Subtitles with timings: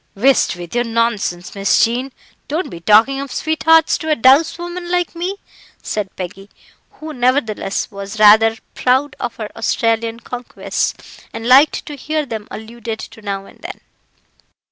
[0.15, 2.11] "Whisht with your nonsense, Miss Jean;
[2.47, 5.35] don't be talking of sweethearts to a douce woman like me,"
[5.83, 6.49] said Peggy,
[6.93, 10.95] who, nevertheless was rather proud of her Australian conquests,
[11.31, 13.79] and liked to hear them alluded to now and then.